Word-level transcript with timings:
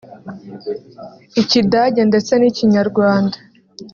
Ikidage 1.41 1.99
ndetse 2.09 2.31
n’Ikinyarwanda 2.37 3.37